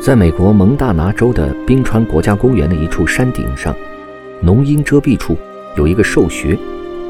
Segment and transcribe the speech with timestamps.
[0.00, 3.76] 在美国蒙大拿州的冰川国家公园的一处山顶上，
[4.40, 5.36] 浓荫遮蔽处
[5.76, 6.58] 有一个兽穴，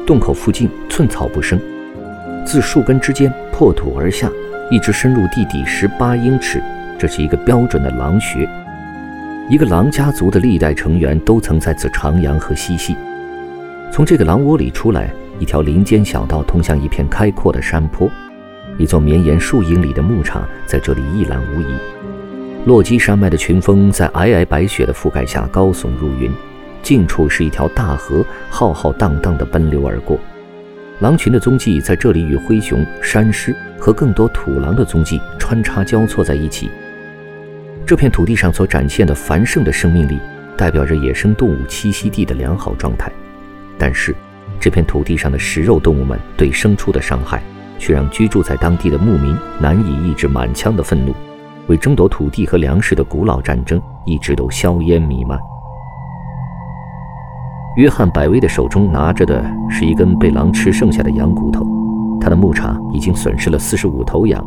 [0.05, 1.57] 洞口附近寸草不生，
[2.45, 4.29] 自树根之间破土而下，
[4.69, 6.61] 一直深入地底十八英尺。
[6.99, 8.45] 这是一个标准的狼穴，
[9.49, 12.93] 一个狼家族的历代成员都曾在此徜徉和嬉戏。
[13.89, 18.11] 从这个狼窝里出来，一条林间小道通向一片开阔的山坡，
[18.77, 21.65] 一座绵延数英里的牧场在这里一览无遗。
[22.63, 26.31] 落基山脉的群峰在皑皑白雪的覆盖下高耸入云，
[26.83, 30.19] 近处是一条大河，浩浩荡荡地奔流而过。
[30.99, 36.69] 狼群的踪迹在这里与灰熊、山狮和更多土狼的踪迹穿插交错在一起。
[37.83, 40.19] 这片土地上所展现的繁盛的生命力，
[40.55, 43.11] 代表着野生动物栖息地的良好状态。
[43.75, 44.15] 但是，
[44.59, 47.41] 这片土地上的食肉动物们对牲畜的伤害，
[47.79, 51.15] 却让居住在当地的牧民难以抑制满腔的愤怒。
[51.67, 55.39] 为争夺土地和粮食的古老战争一直都硝烟弥漫。
[57.77, 61.65] 约翰·百威的手中拿着的是一根被狼吃剩下的羊骨头，
[62.19, 64.45] 他的牧场已经损失了四十五头羊。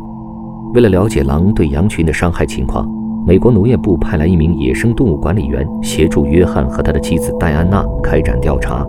[0.73, 2.87] 为了了解狼对羊群的伤害情况，
[3.25, 8.85] 美国农业部派来一名野生动物管理员协助约翰和他的妻子戴安娜开展调查，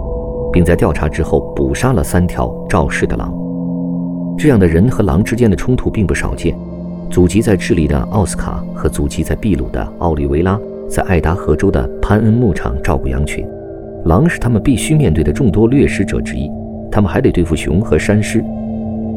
[0.52, 3.32] 并在调查之后捕杀了三条肇事的狼。
[4.36, 6.54] 这样的人和狼之间的冲突并不少见。
[7.10, 13.46] 祖籍在智利的奥斯卡和祖籍在秘鲁的奥利维拉，在爱达荷州的潘恩牧场照顾羊群。
[14.04, 16.50] 狼是他们必须面对的众多掠食者之一，
[16.90, 18.44] 他们还得对付熊和山狮。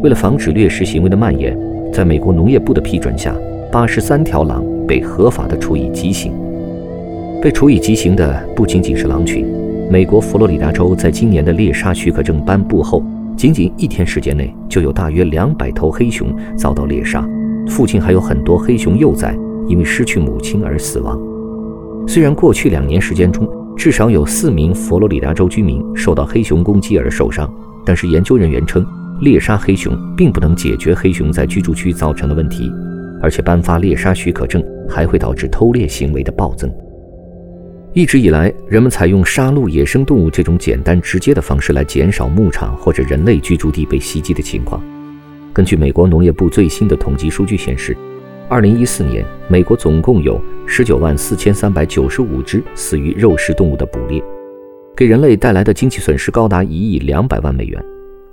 [0.01, 1.57] 为了防止掠食行为的蔓延，
[1.91, 3.35] 在美国农业部的批准下，
[3.71, 6.31] 八十三条狼被合法的处以极刑。
[7.41, 9.45] 被处以极刑的不仅仅是狼群。
[9.89, 13.03] 美国佛罗里达州在今年的猎杀许可证颁布后，
[13.35, 17.27] 仅仅一天时间内就有大约两百头黑熊遭到猎杀。
[17.69, 19.37] 附近还有很多黑熊幼崽
[19.67, 21.17] 因为失去母亲而死亡。
[22.07, 23.47] 虽然过去两年时间中
[23.77, 27.49] 至少有四名佛罗里达州居民受到黑熊攻击而受伤，
[27.85, 28.85] 但是研究人员称，
[29.21, 32.69] 猎杀黑熊并不能解决黑熊在居住区造成的问题，
[33.21, 36.69] 而且颁发猎杀许可证还会导致偷猎行为的暴增。
[37.93, 44.81] 一直以来，人们采用杀戮野生动物这种简单直接的方式来减少牧场或者人类居住地被袭击的情况。
[45.53, 47.95] 根据美国农业部最新的统计数据显示
[48.49, 54.23] ，2014年，美国总共有19万4395只死于肉食动物的捕猎，
[54.95, 57.83] 给人类带来的经济损失高达1亿200万美元。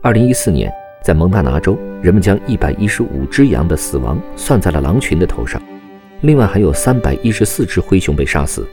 [0.02, 0.72] 2014年，
[1.02, 5.60] 在蒙大拿州，人们将115只羊的死亡算在了狼群的头上，
[6.20, 8.66] 另外还有314只灰熊被杀死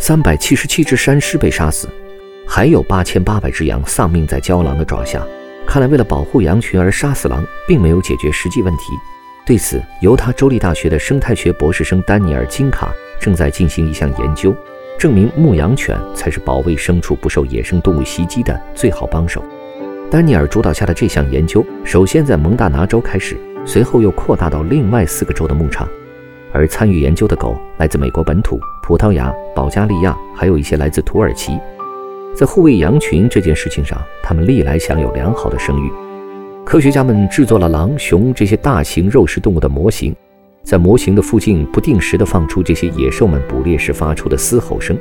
[0.00, 1.88] ，377只山狮被杀死，
[2.46, 5.26] 还有8800只羊丧命在郊狼的爪下。
[5.70, 8.94] 看来，为了保护羊群而杀死狼，并没有解决实际问题。
[9.44, 12.90] 对此，犹他州立大学的生态学博士生丹尼尔·金卡
[13.20, 14.56] 正在进行一项研究，
[14.98, 19.44] 证明牧羊犬才是保卫牲畜不受野生动物袭击的最好帮手。
[20.10, 23.36] 丹尼尔主导下的这项研究，首先在蒙大拿州开始，
[23.66, 25.86] 随后又扩大到另外四个州的牧场。
[26.50, 31.60] 而参与研究的狗来自美国本土、葡萄牙、保加利亚，还有一些来自土耳其。
[32.38, 35.90] 在护卫羊群这件事情上，他们历来享有良好的声誉。
[36.64, 40.14] 科学家们制作了狼、熊这些大型肉食动物的模型，
[40.62, 44.96] 在模型的附近不定时地放出这些野兽们捕猎时发出的嘶吼声。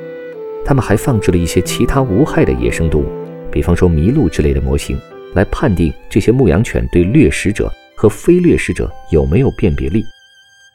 [0.65, 3.05] 他们还放置了一些其他无害的野生动物，
[3.51, 4.97] 比方说麋鹿之类的模型，
[5.35, 10.03] 来判定这些牧羊犬对掠食者和非掠食者有没有辨别力。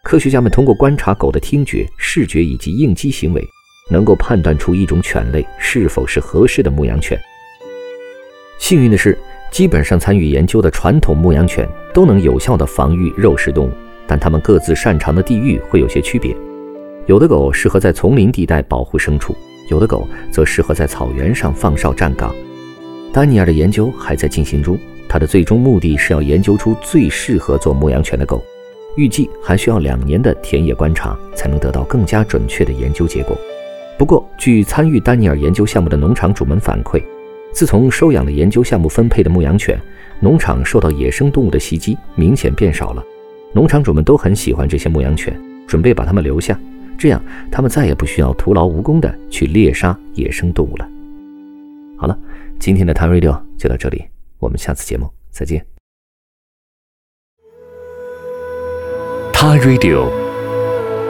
[0.05, 3.45] 科学家们通过观察狗的听觉、视觉以及应激行为。
[3.91, 7.19] 能够判断出一种犬类是否是合适的牧羊犬。
[8.59, 9.19] 幸运的是，
[9.51, 13.73] 基本上参与研究的传统牧羊犬都能有效地防御肉食动物，
[14.07, 16.37] 但它们各自擅长的地域会有些区别。
[17.07, 19.37] 有的狗适合在丛林地带保护牲畜，
[19.69, 22.33] 有的狗则适合在草原上放哨站岗。
[23.13, 28.43] 丹尼尔的研究还在进行中，他的最终目的是要研究出最适合做牧羊犬的狗。
[28.95, 33.37] 预计还需要两年的田野观察才能得到更加准确的研究结果。
[33.99, 37.03] 不过，据参与丹尼尔研究项目的农场主们反馈，
[37.53, 39.81] 自从收养了研究项目分配的牧羊犬，
[40.19, 43.05] 农场受到野生动物的袭击明显变少了。
[43.55, 46.59] 农场主们都很喜欢这些牧羊犬，准备把它们留下，
[46.99, 50.89] 这样他们再也不需要徒劳无功的去猎杀野生动物了。
[51.97, 52.19] 好了，
[52.59, 54.05] 今天的 ta Radio 就到这里，
[54.41, 55.65] 我们下次节目再见。
[59.33, 60.09] 他 Radio，